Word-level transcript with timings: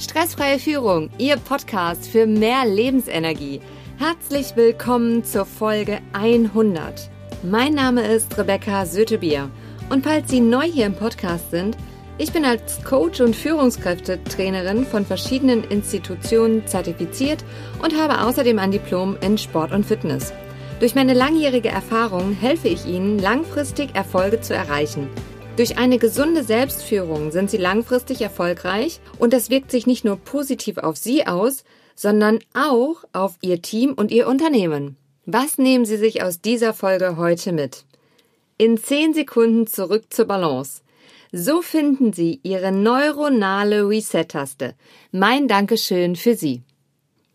Stressfreie 0.00 0.58
Führung, 0.58 1.10
Ihr 1.18 1.36
Podcast 1.36 2.08
für 2.08 2.26
mehr 2.26 2.64
Lebensenergie. 2.64 3.60
Herzlich 3.98 4.56
willkommen 4.56 5.24
zur 5.24 5.44
Folge 5.44 5.98
100. 6.14 7.10
Mein 7.42 7.74
Name 7.74 8.06
ist 8.06 8.38
Rebecca 8.38 8.86
Sötebier 8.86 9.50
und 9.90 10.04
falls 10.04 10.30
Sie 10.30 10.40
neu 10.40 10.62
hier 10.62 10.86
im 10.86 10.94
Podcast 10.94 11.50
sind, 11.50 11.76
ich 12.16 12.32
bin 12.32 12.46
als 12.46 12.82
Coach 12.82 13.20
und 13.20 13.36
Führungskräftetrainerin 13.36 14.86
von 14.86 15.04
verschiedenen 15.04 15.64
Institutionen 15.64 16.66
zertifiziert 16.66 17.44
und 17.82 17.94
habe 17.94 18.22
außerdem 18.22 18.58
ein 18.58 18.70
Diplom 18.70 19.18
in 19.20 19.36
Sport 19.36 19.70
und 19.70 19.84
Fitness. 19.84 20.32
Durch 20.78 20.94
meine 20.94 21.12
langjährige 21.12 21.68
Erfahrung 21.68 22.32
helfe 22.32 22.68
ich 22.68 22.86
Ihnen, 22.86 23.18
langfristig 23.18 23.94
Erfolge 23.94 24.40
zu 24.40 24.54
erreichen– 24.54 25.10
durch 25.60 25.76
eine 25.76 25.98
gesunde 25.98 26.42
Selbstführung 26.42 27.32
sind 27.32 27.50
sie 27.50 27.58
langfristig 27.58 28.22
erfolgreich 28.22 28.98
und 29.18 29.34
das 29.34 29.50
wirkt 29.50 29.70
sich 29.70 29.86
nicht 29.86 30.06
nur 30.06 30.16
positiv 30.16 30.78
auf 30.78 30.96
sie 30.96 31.26
aus, 31.26 31.64
sondern 31.94 32.38
auch 32.54 33.04
auf 33.12 33.36
ihr 33.42 33.60
Team 33.60 33.92
und 33.92 34.10
ihr 34.10 34.26
Unternehmen. 34.26 34.96
Was 35.26 35.58
nehmen 35.58 35.84
Sie 35.84 35.98
sich 35.98 36.22
aus 36.22 36.40
dieser 36.40 36.72
Folge 36.72 37.18
heute 37.18 37.52
mit? 37.52 37.84
In 38.56 38.78
10 38.78 39.12
Sekunden 39.12 39.66
zurück 39.66 40.04
zur 40.08 40.24
Balance. 40.24 40.80
So 41.30 41.60
finden 41.60 42.14
Sie 42.14 42.40
Ihre 42.42 42.72
neuronale 42.72 43.86
Reset-Taste. 43.86 44.74
Mein 45.12 45.46
Dankeschön 45.46 46.16
für 46.16 46.36
Sie. 46.36 46.62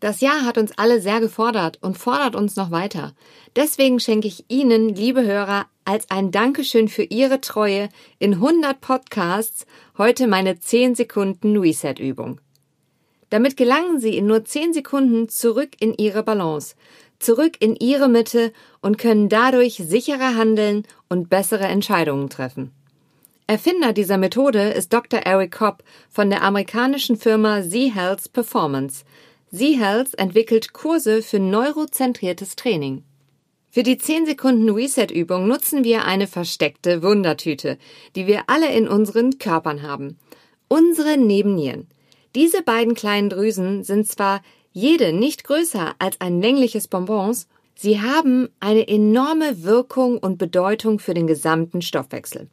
Das 0.00 0.20
Jahr 0.20 0.44
hat 0.44 0.58
uns 0.58 0.76
alle 0.76 1.00
sehr 1.00 1.20
gefordert 1.20 1.78
und 1.80 1.96
fordert 1.96 2.34
uns 2.34 2.56
noch 2.56 2.72
weiter. 2.72 3.14
Deswegen 3.54 4.00
schenke 4.00 4.26
ich 4.26 4.46
Ihnen, 4.48 4.88
liebe 4.88 5.24
Hörer, 5.24 5.66
als 5.86 6.10
ein 6.10 6.32
Dankeschön 6.32 6.88
für 6.88 7.04
Ihre 7.04 7.40
Treue 7.40 7.88
in 8.18 8.34
100 8.34 8.80
Podcasts 8.80 9.66
heute 9.96 10.26
meine 10.26 10.58
10 10.58 10.96
Sekunden 10.96 11.56
Reset-Übung. 11.56 12.40
Damit 13.30 13.56
gelangen 13.56 14.00
Sie 14.00 14.16
in 14.16 14.26
nur 14.26 14.44
10 14.44 14.72
Sekunden 14.74 15.28
zurück 15.28 15.70
in 15.80 15.94
Ihre 15.94 16.22
Balance, 16.22 16.74
zurück 17.18 17.56
in 17.60 17.76
Ihre 17.76 18.08
Mitte 18.08 18.52
und 18.82 18.98
können 18.98 19.28
dadurch 19.28 19.74
sicherer 19.76 20.36
handeln 20.36 20.84
und 21.08 21.30
bessere 21.30 21.64
Entscheidungen 21.64 22.28
treffen. 22.28 22.72
Erfinder 23.46 23.92
dieser 23.92 24.18
Methode 24.18 24.70
ist 24.70 24.92
Dr. 24.92 25.20
Eric 25.20 25.52
Kopp 25.52 25.84
von 26.10 26.30
der 26.30 26.42
amerikanischen 26.42 27.16
Firma 27.16 27.62
Z-Health 27.62 28.32
Performance. 28.32 29.04
Z-Health 29.52 30.18
entwickelt 30.18 30.72
Kurse 30.72 31.22
für 31.22 31.38
neurozentriertes 31.38 32.56
Training. 32.56 33.04
Für 33.76 33.82
die 33.82 33.98
10 33.98 34.24
Sekunden 34.24 34.70
Reset-Übung 34.70 35.46
nutzen 35.46 35.84
wir 35.84 36.06
eine 36.06 36.26
versteckte 36.26 37.02
Wundertüte, 37.02 37.76
die 38.14 38.26
wir 38.26 38.44
alle 38.46 38.72
in 38.72 38.88
unseren 38.88 39.36
Körpern 39.38 39.82
haben. 39.82 40.16
Unsere 40.66 41.18
Nebennieren. 41.18 41.86
Diese 42.34 42.62
beiden 42.62 42.94
kleinen 42.94 43.28
Drüsen 43.28 43.84
sind 43.84 44.08
zwar 44.08 44.40
jede 44.72 45.12
nicht 45.12 45.44
größer 45.44 45.94
als 45.98 46.18
ein 46.22 46.40
längliches 46.40 46.88
Bonbons, 46.88 47.48
sie 47.74 48.00
haben 48.00 48.48
eine 48.60 48.88
enorme 48.88 49.62
Wirkung 49.62 50.16
und 50.16 50.38
Bedeutung 50.38 50.98
für 50.98 51.12
den 51.12 51.26
gesamten 51.26 51.82
Stoffwechsel. 51.82 52.48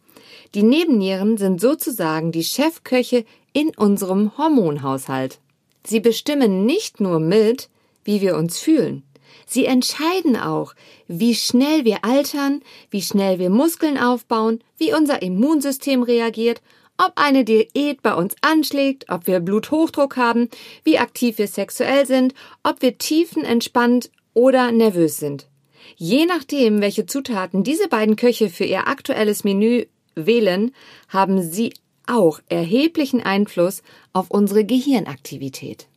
Die 0.56 0.64
Nebennieren 0.64 1.38
sind 1.38 1.62
sozusagen 1.62 2.34
die 2.34 2.44
Chefköche 2.44 3.24
in 3.54 3.70
unserem 3.78 4.38
Hormonhaushalt. 4.38 5.40
Sie 5.88 6.02
bestimmen 6.02 6.66
nicht 6.66 7.00
nur 7.00 7.22
mit, 7.22 7.70
wie 8.04 8.20
wir 8.20 8.36
uns 8.36 8.60
fühlen, 8.60 9.04
Sie 9.46 9.66
entscheiden 9.66 10.36
auch, 10.36 10.74
wie 11.08 11.36
schnell 11.36 11.86
wir 11.86 12.04
altern, 12.04 12.62
wie 12.90 13.02
schnell 13.02 13.40
wir 13.40 13.50
Muskeln 13.50 13.98
aufbauen, 13.98 14.64
wie 14.78 14.94
unser 14.94 15.22
Immunsystem 15.22 16.04
reagiert, 16.04 16.62
ob 16.98 17.14
eine 17.16 17.44
Diät 17.44 18.02
bei 18.02 18.14
uns 18.14 18.36
anschlägt, 18.42 19.10
ob 19.10 19.28
wir 19.28 19.40
Bluthochdruck 19.40 20.18
haben, 20.18 20.50
wie 20.84 21.00
aktiv 21.00 21.38
wir 21.38 21.48
sexuell 21.48 22.06
sind, 22.06 22.34
ob 22.64 22.82
wir 22.82 22.98
tiefenentspannt 22.98 24.12
oder 24.34 24.72
nervös 24.72 25.18
sind. 25.18 25.48
Je 25.96 26.26
nachdem, 26.26 26.82
welche 26.82 27.06
Zutaten 27.06 27.64
diese 27.64 27.88
beiden 27.88 28.16
Köche 28.16 28.50
für 28.50 28.66
ihr 28.66 28.88
aktuelles 28.88 29.44
Menü 29.44 29.86
wählen, 30.16 30.74
haben 31.10 31.42
sie 31.42 31.74
auch 32.08 32.40
erheblichen 32.50 33.22
Einfluss 33.22 33.82
auf 34.12 34.30
unsere 34.30 34.66
Gehirnaktivität. 34.66 35.88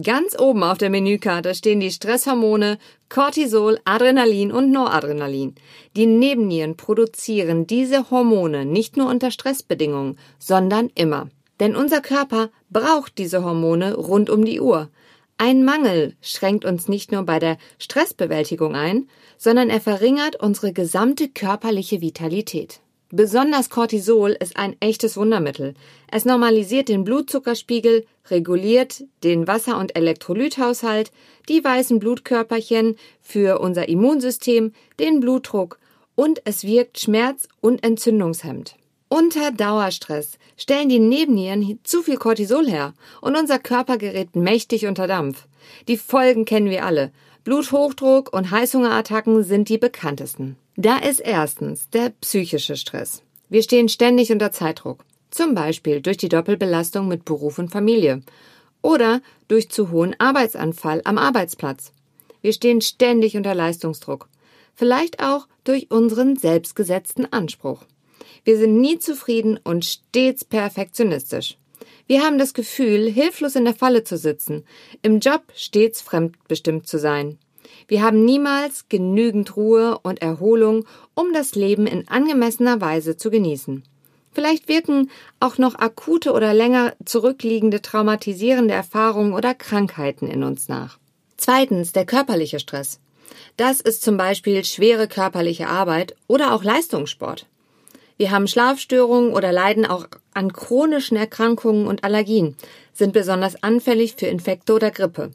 Ganz 0.00 0.38
oben 0.38 0.62
auf 0.62 0.78
der 0.78 0.88
Menükarte 0.88 1.54
stehen 1.54 1.80
die 1.80 1.90
Stresshormone 1.90 2.78
Cortisol, 3.10 3.78
Adrenalin 3.84 4.50
und 4.50 4.70
Noradrenalin. 4.70 5.54
Die 5.96 6.06
Nebennieren 6.06 6.78
produzieren 6.78 7.66
diese 7.66 8.10
Hormone 8.10 8.64
nicht 8.64 8.96
nur 8.96 9.10
unter 9.10 9.30
Stressbedingungen, 9.30 10.18
sondern 10.38 10.90
immer. 10.94 11.28
Denn 11.60 11.76
unser 11.76 12.00
Körper 12.00 12.48
braucht 12.70 13.18
diese 13.18 13.44
Hormone 13.44 13.94
rund 13.94 14.30
um 14.30 14.46
die 14.46 14.62
Uhr. 14.62 14.88
Ein 15.36 15.62
Mangel 15.62 16.14
schränkt 16.22 16.64
uns 16.64 16.88
nicht 16.88 17.12
nur 17.12 17.24
bei 17.24 17.38
der 17.38 17.58
Stressbewältigung 17.78 18.74
ein, 18.74 19.08
sondern 19.36 19.68
er 19.68 19.80
verringert 19.82 20.36
unsere 20.36 20.72
gesamte 20.72 21.28
körperliche 21.28 22.00
Vitalität. 22.00 22.80
Besonders 23.10 23.68
Cortisol 23.68 24.30
ist 24.40 24.56
ein 24.56 24.74
echtes 24.80 25.18
Wundermittel. 25.18 25.74
Es 26.10 26.24
normalisiert 26.24 26.88
den 26.88 27.04
Blutzuckerspiegel, 27.04 28.06
reguliert 28.30 29.04
den 29.24 29.46
Wasser- 29.46 29.78
und 29.78 29.96
Elektrolythaushalt, 29.96 31.10
die 31.48 31.62
weißen 31.62 31.98
Blutkörperchen 31.98 32.96
für 33.20 33.60
unser 33.60 33.88
Immunsystem, 33.88 34.72
den 34.98 35.20
Blutdruck 35.20 35.78
und 36.14 36.42
es 36.44 36.64
wirkt 36.64 37.00
schmerz- 37.00 37.48
und 37.60 37.82
entzündungshemmend. 37.84 38.76
Unter 39.08 39.50
Dauerstress 39.50 40.38
stellen 40.56 40.88
die 40.88 40.98
Nebennieren 40.98 41.78
zu 41.82 42.02
viel 42.02 42.16
Cortisol 42.16 42.66
her 42.66 42.94
und 43.20 43.36
unser 43.36 43.58
Körper 43.58 43.98
gerät 43.98 44.36
mächtig 44.36 44.86
unter 44.86 45.06
Dampf. 45.06 45.46
Die 45.88 45.98
Folgen 45.98 46.44
kennen 46.44 46.70
wir 46.70 46.86
alle. 46.86 47.12
Bluthochdruck 47.44 48.32
und 48.32 48.50
Heißhungerattacken 48.50 49.42
sind 49.42 49.68
die 49.68 49.78
bekanntesten. 49.78 50.56
Da 50.76 50.96
ist 50.96 51.20
erstens 51.20 51.90
der 51.90 52.10
psychische 52.20 52.76
Stress. 52.76 53.22
Wir 53.48 53.62
stehen 53.62 53.90
ständig 53.90 54.32
unter 54.32 54.52
Zeitdruck. 54.52 55.04
Zum 55.32 55.54
Beispiel 55.54 56.02
durch 56.02 56.18
die 56.18 56.28
Doppelbelastung 56.28 57.08
mit 57.08 57.24
Beruf 57.24 57.58
und 57.58 57.70
Familie. 57.70 58.22
Oder 58.82 59.22
durch 59.48 59.70
zu 59.70 59.90
hohen 59.90 60.14
Arbeitsanfall 60.18 61.00
am 61.04 61.16
Arbeitsplatz. 61.16 61.92
Wir 62.42 62.52
stehen 62.52 62.82
ständig 62.82 63.34
unter 63.34 63.54
Leistungsdruck. 63.54 64.28
Vielleicht 64.74 65.22
auch 65.22 65.48
durch 65.64 65.90
unseren 65.90 66.36
selbstgesetzten 66.36 67.32
Anspruch. 67.32 67.84
Wir 68.44 68.58
sind 68.58 68.78
nie 68.78 68.98
zufrieden 68.98 69.58
und 69.64 69.86
stets 69.86 70.44
perfektionistisch. 70.44 71.56
Wir 72.06 72.22
haben 72.22 72.36
das 72.36 72.52
Gefühl, 72.52 73.10
hilflos 73.10 73.56
in 73.56 73.64
der 73.64 73.74
Falle 73.74 74.04
zu 74.04 74.18
sitzen, 74.18 74.66
im 75.00 75.18
Job 75.20 75.44
stets 75.54 76.02
fremdbestimmt 76.02 76.86
zu 76.86 76.98
sein. 76.98 77.38
Wir 77.88 78.02
haben 78.02 78.26
niemals 78.26 78.90
genügend 78.90 79.56
Ruhe 79.56 79.98
und 80.02 80.20
Erholung, 80.20 80.84
um 81.14 81.32
das 81.32 81.54
Leben 81.54 81.86
in 81.86 82.06
angemessener 82.08 82.82
Weise 82.82 83.16
zu 83.16 83.30
genießen. 83.30 83.82
Vielleicht 84.32 84.68
wirken 84.68 85.10
auch 85.40 85.58
noch 85.58 85.74
akute 85.74 86.32
oder 86.32 86.54
länger 86.54 86.94
zurückliegende 87.04 87.82
traumatisierende 87.82 88.74
Erfahrungen 88.74 89.34
oder 89.34 89.54
Krankheiten 89.54 90.26
in 90.26 90.42
uns 90.42 90.68
nach. 90.68 90.98
Zweitens 91.36 91.92
der 91.92 92.06
körperliche 92.06 92.58
Stress. 92.58 92.98
Das 93.56 93.80
ist 93.80 94.02
zum 94.02 94.16
Beispiel 94.16 94.64
schwere 94.64 95.08
körperliche 95.08 95.68
Arbeit 95.68 96.14
oder 96.26 96.54
auch 96.54 96.64
Leistungssport. 96.64 97.46
Wir 98.16 98.30
haben 98.30 98.46
Schlafstörungen 98.46 99.32
oder 99.32 99.52
leiden 99.52 99.84
auch 99.84 100.06
an 100.32 100.52
chronischen 100.52 101.16
Erkrankungen 101.16 101.86
und 101.86 102.04
Allergien, 102.04 102.56
sind 102.92 103.12
besonders 103.12 103.62
anfällig 103.62 104.14
für 104.16 104.26
Infekte 104.26 104.74
oder 104.74 104.90
Grippe. 104.90 105.32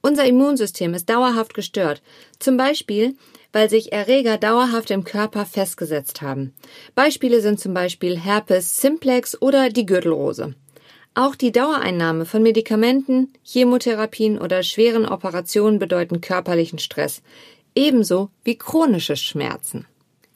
Unser 0.00 0.26
Immunsystem 0.26 0.94
ist 0.94 1.08
dauerhaft 1.08 1.54
gestört, 1.54 2.02
zum 2.38 2.56
Beispiel, 2.56 3.16
weil 3.52 3.70
sich 3.70 3.92
Erreger 3.92 4.36
dauerhaft 4.36 4.90
im 4.90 5.04
Körper 5.04 5.46
festgesetzt 5.46 6.22
haben. 6.22 6.52
Beispiele 6.94 7.40
sind 7.40 7.60
zum 7.60 7.74
Beispiel 7.74 8.18
Herpes 8.18 8.80
simplex 8.80 9.40
oder 9.40 9.70
die 9.70 9.86
Gürtelrose. 9.86 10.54
Auch 11.14 11.34
die 11.34 11.52
Dauereinnahme 11.52 12.26
von 12.26 12.42
Medikamenten, 12.42 13.32
Chemotherapien 13.42 14.38
oder 14.38 14.62
schweren 14.62 15.06
Operationen 15.06 15.78
bedeuten 15.78 16.20
körperlichen 16.20 16.78
Stress, 16.78 17.22
ebenso 17.74 18.30
wie 18.44 18.56
chronische 18.56 19.16
Schmerzen. 19.16 19.86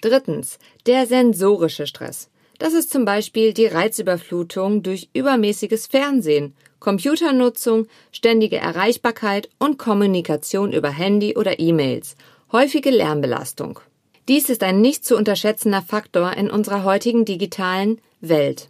Drittens, 0.01 0.59
der 0.87 1.07
sensorische 1.07 1.87
Stress. 1.87 2.29
Das 2.59 2.75
ist 2.75 2.91
zum 2.91 3.05
Beispiel 3.05 3.53
die 3.53 3.67
Reizüberflutung 3.67 4.83
durch 4.83 5.09
übermäßiges 5.15 5.87
Fernsehen, 5.87 6.55
Computernutzung, 6.81 7.87
ständige 8.11 8.57
Erreichbarkeit 8.57 9.49
und 9.59 9.79
Kommunikation 9.79 10.73
über 10.73 10.91
Handy 10.91 11.37
oder 11.37 11.61
E-Mails, 11.61 12.17
häufige 12.53 12.91
Lärmbelastung. 12.91 13.81
Dies 14.29 14.51
ist 14.51 14.63
ein 14.63 14.81
nicht 14.81 15.05
zu 15.05 15.17
unterschätzender 15.17 15.83
Faktor 15.83 16.35
in 16.35 16.51
unserer 16.51 16.85
heutigen 16.85 17.25
digitalen 17.25 17.99
Welt. 18.21 18.69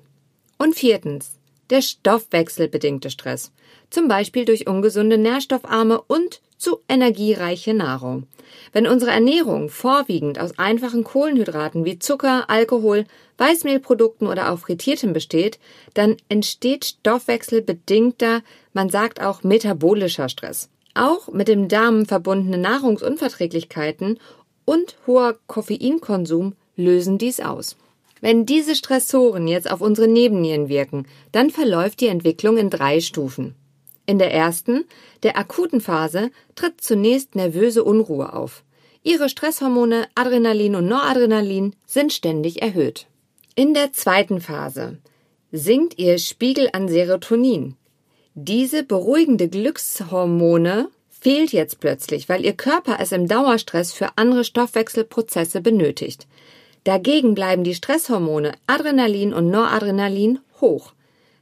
Und 0.56 0.76
viertens, 0.76 1.32
der 1.68 1.82
stoffwechselbedingte 1.82 3.10
Stress, 3.10 3.52
zum 3.90 4.08
Beispiel 4.08 4.44
durch 4.44 4.68
ungesunde, 4.68 5.18
nährstoffarme 5.18 6.00
und 6.00 6.40
zu 6.56 6.78
energiereiche 6.88 7.74
Nahrung. 7.74 8.28
Wenn 8.72 8.86
unsere 8.86 9.10
Ernährung 9.10 9.68
vorwiegend 9.68 10.38
aus 10.38 10.58
einfachen 10.58 11.02
Kohlenhydraten 11.02 11.84
wie 11.84 11.98
Zucker, 11.98 12.48
Alkohol, 12.48 13.04
Weißmehlprodukten 13.38 14.28
oder 14.28 14.52
auch 14.52 14.60
Frittiertem 14.60 15.12
besteht, 15.12 15.58
dann 15.94 16.16
entsteht 16.28 16.84
stoffwechselbedingter, 16.84 18.42
man 18.72 18.90
sagt 18.90 19.20
auch 19.20 19.42
metabolischer 19.42 20.28
Stress. 20.28 20.68
Auch 20.94 21.28
mit 21.32 21.48
dem 21.48 21.68
Darm 21.68 22.06
verbundene 22.06 22.58
Nahrungsunverträglichkeiten 22.58 24.18
und 24.64 24.96
hoher 25.06 25.38
Koffeinkonsum 25.46 26.54
lösen 26.76 27.18
dies 27.18 27.40
aus. 27.40 27.76
Wenn 28.20 28.46
diese 28.46 28.76
Stressoren 28.76 29.48
jetzt 29.48 29.70
auf 29.70 29.80
unsere 29.80 30.06
Nebennieren 30.06 30.68
wirken, 30.68 31.06
dann 31.32 31.50
verläuft 31.50 32.00
die 32.00 32.06
Entwicklung 32.06 32.56
in 32.56 32.70
drei 32.70 33.00
Stufen. 33.00 33.56
In 34.06 34.18
der 34.18 34.32
ersten, 34.32 34.84
der 35.22 35.38
akuten 35.38 35.80
Phase, 35.80 36.30
tritt 36.54 36.80
zunächst 36.80 37.34
nervöse 37.34 37.82
Unruhe 37.82 38.32
auf. 38.32 38.62
Ihre 39.02 39.28
Stresshormone 39.28 40.06
Adrenalin 40.14 40.76
und 40.76 40.86
Noradrenalin 40.86 41.74
sind 41.86 42.12
ständig 42.12 42.62
erhöht. 42.62 43.06
In 43.54 43.74
der 43.74 43.92
zweiten 43.92 44.40
Phase 44.40 44.98
sinkt 45.50 45.98
ihr 45.98 46.18
Spiegel 46.18 46.70
an 46.72 46.88
Serotonin. 46.88 47.76
Diese 48.34 48.82
beruhigende 48.82 49.48
Glückshormone 49.48 50.88
fehlt 51.10 51.52
jetzt 51.52 51.80
plötzlich, 51.80 52.30
weil 52.30 52.46
ihr 52.46 52.54
Körper 52.54 52.96
es 52.98 53.12
im 53.12 53.28
Dauerstress 53.28 53.92
für 53.92 54.16
andere 54.16 54.44
Stoffwechselprozesse 54.44 55.60
benötigt. 55.60 56.26
Dagegen 56.84 57.34
bleiben 57.34 57.62
die 57.62 57.74
Stresshormone 57.74 58.52
Adrenalin 58.66 59.34
und 59.34 59.50
Noradrenalin 59.50 60.38
hoch. 60.62 60.94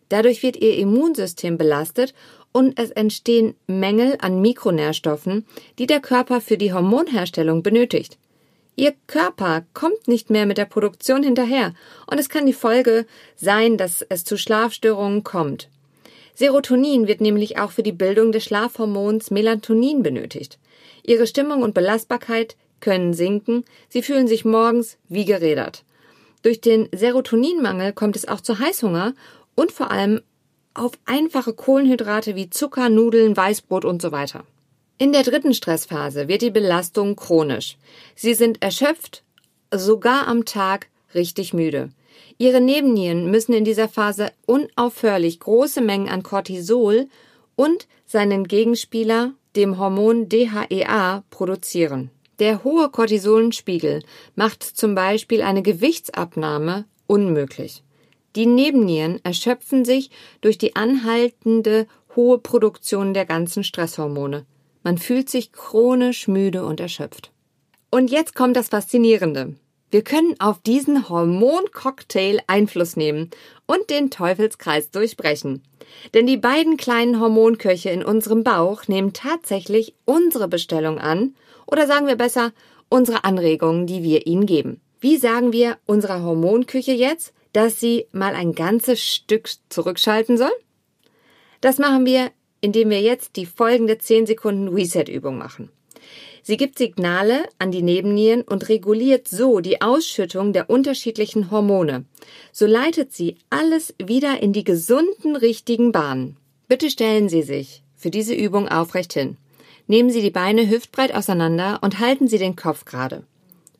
Dadurch 0.08 0.42
wird 0.42 0.56
ihr 0.56 0.76
Immunsystem 0.78 1.56
belastet 1.56 2.12
und 2.50 2.76
es 2.76 2.90
entstehen 2.90 3.54
Mängel 3.68 4.18
an 4.20 4.42
Mikronährstoffen, 4.42 5.46
die 5.78 5.86
der 5.86 6.00
Körper 6.00 6.40
für 6.40 6.58
die 6.58 6.72
Hormonherstellung 6.72 7.62
benötigt. 7.62 8.18
Ihr 8.74 8.94
Körper 9.06 9.64
kommt 9.74 10.08
nicht 10.08 10.28
mehr 10.28 10.44
mit 10.44 10.58
der 10.58 10.64
Produktion 10.64 11.22
hinterher 11.22 11.72
und 12.10 12.18
es 12.18 12.28
kann 12.28 12.46
die 12.46 12.52
Folge 12.52 13.06
sein, 13.36 13.76
dass 13.76 14.02
es 14.02 14.24
zu 14.24 14.36
Schlafstörungen 14.36 15.22
kommt. 15.22 15.68
Serotonin 16.40 17.06
wird 17.06 17.20
nämlich 17.20 17.58
auch 17.58 17.70
für 17.70 17.82
die 17.82 17.92
Bildung 17.92 18.32
des 18.32 18.44
Schlafhormons 18.44 19.30
Melatonin 19.30 20.02
benötigt. 20.02 20.58
Ihre 21.02 21.26
Stimmung 21.26 21.60
und 21.60 21.74
Belastbarkeit 21.74 22.56
können 22.80 23.12
sinken, 23.12 23.66
sie 23.90 24.00
fühlen 24.00 24.26
sich 24.26 24.46
morgens 24.46 24.96
wie 25.10 25.26
gerädert. 25.26 25.84
Durch 26.40 26.62
den 26.62 26.88
Serotoninmangel 26.92 27.92
kommt 27.92 28.16
es 28.16 28.26
auch 28.26 28.40
zu 28.40 28.58
Heißhunger 28.58 29.12
und 29.54 29.70
vor 29.70 29.90
allem 29.90 30.22
auf 30.72 30.92
einfache 31.04 31.52
Kohlenhydrate 31.52 32.34
wie 32.36 32.48
Zucker, 32.48 32.88
Nudeln, 32.88 33.36
Weißbrot 33.36 33.84
und 33.84 34.00
so 34.00 34.10
weiter. 34.10 34.44
In 34.96 35.12
der 35.12 35.24
dritten 35.24 35.52
Stressphase 35.52 36.26
wird 36.26 36.40
die 36.40 36.50
Belastung 36.50 37.16
chronisch. 37.16 37.76
Sie 38.14 38.32
sind 38.32 38.62
erschöpft, 38.62 39.24
sogar 39.70 40.26
am 40.26 40.46
Tag 40.46 40.88
richtig 41.14 41.52
müde. 41.52 41.90
Ihre 42.38 42.60
Nebennieren 42.60 43.30
müssen 43.30 43.52
in 43.52 43.64
dieser 43.64 43.88
Phase 43.88 44.30
unaufhörlich 44.46 45.40
große 45.40 45.80
Mengen 45.80 46.08
an 46.08 46.22
Cortisol 46.22 47.08
und 47.56 47.86
seinen 48.06 48.44
Gegenspieler, 48.44 49.32
dem 49.56 49.78
Hormon 49.78 50.28
DHEA, 50.28 51.24
produzieren. 51.30 52.10
Der 52.38 52.64
hohe 52.64 52.88
Cortisolenspiegel 52.88 54.02
macht 54.34 54.62
zum 54.62 54.94
Beispiel 54.94 55.42
eine 55.42 55.62
Gewichtsabnahme 55.62 56.86
unmöglich. 57.06 57.82
Die 58.36 58.46
Nebennieren 58.46 59.20
erschöpfen 59.24 59.84
sich 59.84 60.10
durch 60.40 60.56
die 60.56 60.76
anhaltende 60.76 61.86
hohe 62.16 62.38
Produktion 62.38 63.12
der 63.12 63.26
ganzen 63.26 63.64
Stresshormone. 63.64 64.46
Man 64.82 64.98
fühlt 64.98 65.28
sich 65.28 65.52
chronisch 65.52 66.28
müde 66.28 66.64
und 66.64 66.80
erschöpft. 66.80 67.32
Und 67.90 68.10
jetzt 68.10 68.34
kommt 68.34 68.56
das 68.56 68.68
Faszinierende. 68.68 69.56
Wir 69.90 70.02
können 70.02 70.36
auf 70.38 70.60
diesen 70.60 71.08
Hormoncocktail 71.08 72.40
Einfluss 72.46 72.96
nehmen 72.96 73.30
und 73.66 73.90
den 73.90 74.10
Teufelskreis 74.10 74.90
durchbrechen. 74.90 75.62
Denn 76.14 76.26
die 76.26 76.36
beiden 76.36 76.76
kleinen 76.76 77.20
Hormonköche 77.20 77.90
in 77.90 78.04
unserem 78.04 78.44
Bauch 78.44 78.86
nehmen 78.86 79.12
tatsächlich 79.12 79.94
unsere 80.04 80.48
Bestellung 80.48 80.98
an, 80.98 81.34
oder 81.66 81.86
sagen 81.86 82.06
wir 82.06 82.16
besser, 82.16 82.52
unsere 82.88 83.24
Anregungen, 83.24 83.86
die 83.86 84.02
wir 84.02 84.26
ihnen 84.26 84.46
geben. 84.46 84.80
Wie 85.00 85.16
sagen 85.16 85.52
wir 85.52 85.78
unserer 85.86 86.22
Hormonküche 86.22 86.92
jetzt? 86.92 87.32
dass 87.52 87.80
sie 87.80 88.06
mal 88.12 88.34
ein 88.34 88.54
ganzes 88.54 89.02
Stück 89.02 89.50
zurückschalten 89.68 90.36
soll? 90.36 90.52
Das 91.60 91.78
machen 91.78 92.06
wir, 92.06 92.30
indem 92.60 92.90
wir 92.90 93.00
jetzt 93.00 93.36
die 93.36 93.46
folgende 93.46 93.98
10 93.98 94.26
Sekunden 94.26 94.68
Reset-Übung 94.68 95.38
machen. 95.38 95.70
Sie 96.50 96.56
gibt 96.56 96.78
Signale 96.78 97.44
an 97.60 97.70
die 97.70 97.80
Nebennieren 97.80 98.42
und 98.42 98.68
reguliert 98.68 99.28
so 99.28 99.60
die 99.60 99.80
Ausschüttung 99.80 100.52
der 100.52 100.68
unterschiedlichen 100.68 101.52
Hormone. 101.52 102.06
So 102.50 102.66
leitet 102.66 103.12
sie 103.12 103.36
alles 103.50 103.94
wieder 104.04 104.42
in 104.42 104.52
die 104.52 104.64
gesunden, 104.64 105.36
richtigen 105.36 105.92
Bahnen. 105.92 106.36
Bitte 106.66 106.90
stellen 106.90 107.28
Sie 107.28 107.42
sich 107.42 107.84
für 107.94 108.10
diese 108.10 108.34
Übung 108.34 108.66
aufrecht 108.66 109.12
hin. 109.12 109.36
Nehmen 109.86 110.10
Sie 110.10 110.22
die 110.22 110.32
Beine 110.32 110.68
hüftbreit 110.68 111.14
auseinander 111.14 111.78
und 111.82 112.00
halten 112.00 112.26
Sie 112.26 112.38
den 112.38 112.56
Kopf 112.56 112.84
gerade. 112.84 113.22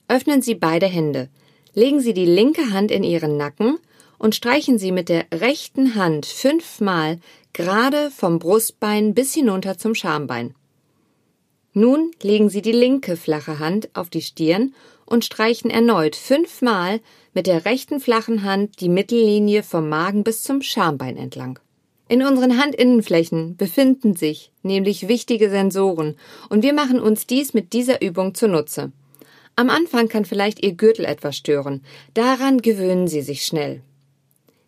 Öffnen 0.06 0.40
Sie 0.40 0.55
beide 0.55 0.87
Hände. 0.87 1.28
Legen 1.75 1.99
Sie 1.99 2.14
die 2.14 2.25
linke 2.25 2.70
Hand 2.70 2.93
in 2.93 3.02
Ihren 3.02 3.37
Nacken 3.37 3.78
und 4.17 4.37
streichen 4.37 4.78
Sie 4.78 4.93
mit 4.93 5.08
der 5.08 5.26
rechten 5.34 5.96
Hand 5.96 6.25
fünfmal 6.25 7.19
gerade 7.52 8.12
vom 8.12 8.38
Brustbein 8.38 9.12
bis 9.12 9.34
hinunter 9.34 9.76
zum 9.76 9.96
Schambein. 9.96 10.55
Nun 11.72 12.11
legen 12.22 12.49
Sie 12.49 12.62
die 12.62 12.72
linke 12.72 13.17
flache 13.17 13.61
Hand 13.61 13.90
auf 13.94 14.11
die 14.11 14.22
Stirn 14.22 14.75
und 15.06 15.25
streichen 15.25 15.70
erneut 15.70 16.17
fünfmal 16.17 17.00
mit 17.32 17.46
der 17.46 17.64
rechten 17.64 18.00
flachen 18.00 18.43
Hand 18.43 18.81
die 18.81 18.88
Mittellinie 18.88 19.62
vom 19.62 19.88
Magen 19.88 20.25
bis 20.25 20.43
zum 20.43 20.62
Schambein 20.62 21.17
entlang. 21.17 21.61
In 22.08 22.25
unseren 22.25 22.61
Handinnenflächen 22.61 23.56
befinden 23.56 24.17
sich 24.17 24.50
nämlich 24.64 25.06
wichtige 25.06 25.49
Sensoren 25.49 26.17
und 26.49 26.64
wir 26.64 26.72
machen 26.72 26.99
uns 26.99 27.28
dies 27.28 27.55
mit 27.55 27.72
dieser 27.72 28.02
Übung 28.02 28.34
zunutze. 28.34 28.90
Am 29.55 29.70
Anfang 29.70 30.08
kann 30.08 30.25
vielleicht 30.25 30.64
Ihr 30.64 30.72
Gürtel 30.72 31.05
etwas 31.05 31.37
stören. 31.37 31.84
Daran 32.14 32.62
gewöhnen 32.62 33.06
Sie 33.06 33.20
sich 33.20 33.44
schnell. 33.46 33.82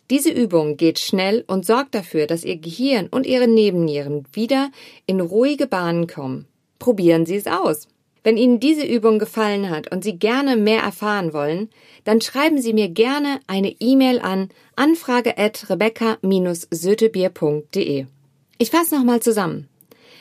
Diese 0.08 0.30
Übung 0.30 0.76
geht 0.76 1.00
schnell 1.00 1.42
und 1.48 1.66
sorgt 1.66 1.96
dafür, 1.96 2.28
dass 2.28 2.44
Ihr 2.44 2.58
Gehirn 2.58 3.08
und 3.08 3.26
Ihre 3.26 3.48
Nebennieren 3.48 4.24
wieder 4.32 4.70
in 5.06 5.20
ruhige 5.20 5.66
Bahnen 5.66 6.06
kommen. 6.06 6.46
Probieren 6.82 7.24
Sie 7.26 7.36
es 7.36 7.46
aus. 7.46 7.86
Wenn 8.24 8.36
Ihnen 8.36 8.58
diese 8.58 8.84
Übung 8.84 9.20
gefallen 9.20 9.70
hat 9.70 9.92
und 9.92 10.02
Sie 10.02 10.18
gerne 10.18 10.56
mehr 10.56 10.82
erfahren 10.82 11.32
wollen, 11.32 11.70
dann 12.02 12.20
schreiben 12.20 12.60
Sie 12.60 12.72
mir 12.72 12.88
gerne 12.88 13.38
eine 13.46 13.76
E-Mail 13.78 14.18
an 14.18 14.48
anfrage 14.74 15.38
at 15.38 15.70
rebecca-sötebier.de. 15.70 18.06
Ich 18.58 18.70
fasse 18.72 18.96
nochmal 18.96 19.22
zusammen. 19.22 19.68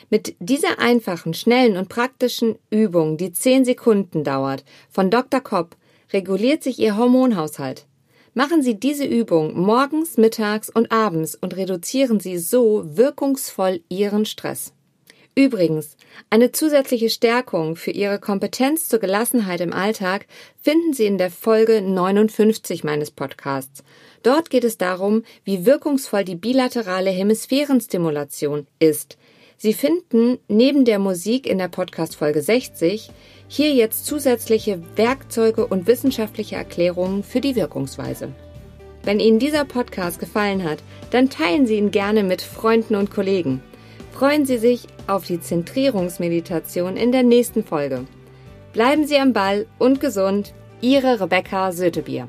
Mit 0.08 0.36
dieser 0.38 0.78
einfachen, 0.78 1.34
schnellen 1.34 1.76
und 1.76 1.88
praktischen 1.88 2.54
Übung, 2.70 3.16
die 3.16 3.32
zehn 3.32 3.64
Sekunden 3.64 4.22
dauert, 4.22 4.64
von 4.88 5.10
Dr. 5.10 5.40
Kopp, 5.40 5.74
reguliert 6.12 6.62
sich 6.62 6.78
Ihr 6.78 6.96
Hormonhaushalt. 6.96 7.86
Machen 8.34 8.62
Sie 8.62 8.78
diese 8.78 9.04
Übung 9.04 9.60
morgens, 9.60 10.16
mittags 10.16 10.70
und 10.70 10.92
abends 10.92 11.34
und 11.34 11.56
reduzieren 11.56 12.20
Sie 12.20 12.38
so 12.38 12.84
wirkungsvoll 12.84 13.80
Ihren 13.88 14.26
Stress. 14.26 14.72
Übrigens, 15.34 15.96
eine 16.28 16.52
zusätzliche 16.52 17.08
Stärkung 17.08 17.76
für 17.76 17.90
Ihre 17.90 18.18
Kompetenz 18.18 18.88
zur 18.88 18.98
Gelassenheit 18.98 19.60
im 19.60 19.72
Alltag 19.72 20.26
finden 20.60 20.92
Sie 20.92 21.06
in 21.06 21.16
der 21.16 21.30
Folge 21.30 21.80
59 21.80 22.84
meines 22.84 23.10
Podcasts. 23.10 23.82
Dort 24.22 24.50
geht 24.50 24.64
es 24.64 24.76
darum, 24.76 25.24
wie 25.44 25.64
wirkungsvoll 25.64 26.24
die 26.24 26.36
bilaterale 26.36 27.10
Hemisphärenstimulation 27.10 28.66
ist, 28.78 29.16
Sie 29.62 29.74
finden 29.74 30.40
neben 30.48 30.84
der 30.84 30.98
Musik 30.98 31.46
in 31.46 31.56
der 31.56 31.68
Podcast 31.68 32.16
Folge 32.16 32.42
60 32.42 33.12
hier 33.46 33.72
jetzt 33.72 34.06
zusätzliche 34.06 34.82
Werkzeuge 34.96 35.64
und 35.68 35.86
wissenschaftliche 35.86 36.56
Erklärungen 36.56 37.22
für 37.22 37.40
die 37.40 37.54
Wirkungsweise. 37.54 38.32
Wenn 39.04 39.20
Ihnen 39.20 39.38
dieser 39.38 39.64
Podcast 39.64 40.18
gefallen 40.18 40.64
hat, 40.64 40.82
dann 41.12 41.30
teilen 41.30 41.68
Sie 41.68 41.76
ihn 41.76 41.92
gerne 41.92 42.24
mit 42.24 42.42
Freunden 42.42 42.96
und 42.96 43.12
Kollegen. 43.12 43.62
Freuen 44.10 44.46
Sie 44.46 44.58
sich 44.58 44.88
auf 45.06 45.26
die 45.26 45.40
Zentrierungsmeditation 45.40 46.96
in 46.96 47.12
der 47.12 47.22
nächsten 47.22 47.64
Folge. 47.64 48.06
Bleiben 48.72 49.06
Sie 49.06 49.18
am 49.18 49.32
Ball 49.32 49.66
und 49.78 50.00
gesund. 50.00 50.54
Ihre 50.80 51.20
Rebecca 51.20 51.72
Sötebier. 51.72 52.26